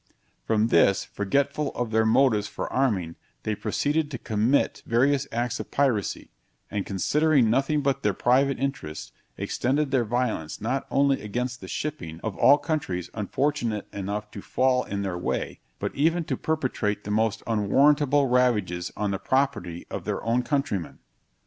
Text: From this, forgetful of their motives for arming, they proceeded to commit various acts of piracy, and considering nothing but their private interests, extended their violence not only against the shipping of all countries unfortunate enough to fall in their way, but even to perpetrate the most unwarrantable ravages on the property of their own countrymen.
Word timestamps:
From 0.45 0.69
this, 0.69 1.03
forgetful 1.05 1.69
of 1.75 1.91
their 1.91 2.07
motives 2.07 2.47
for 2.47 2.67
arming, 2.73 3.17
they 3.43 3.53
proceeded 3.53 4.09
to 4.09 4.17
commit 4.17 4.81
various 4.87 5.27
acts 5.31 5.59
of 5.59 5.69
piracy, 5.69 6.31
and 6.71 6.87
considering 6.87 7.51
nothing 7.51 7.81
but 7.81 8.01
their 8.01 8.15
private 8.15 8.57
interests, 8.57 9.11
extended 9.37 9.91
their 9.91 10.03
violence 10.03 10.59
not 10.59 10.87
only 10.89 11.21
against 11.21 11.61
the 11.61 11.67
shipping 11.67 12.19
of 12.23 12.35
all 12.35 12.57
countries 12.57 13.11
unfortunate 13.13 13.87
enough 13.93 14.31
to 14.31 14.41
fall 14.41 14.85
in 14.85 15.03
their 15.03 15.19
way, 15.19 15.59
but 15.77 15.93
even 15.93 16.23
to 16.23 16.35
perpetrate 16.35 17.03
the 17.03 17.11
most 17.11 17.43
unwarrantable 17.45 18.25
ravages 18.25 18.91
on 18.97 19.11
the 19.11 19.19
property 19.19 19.85
of 19.91 20.05
their 20.05 20.23
own 20.23 20.41
countrymen. 20.41 20.97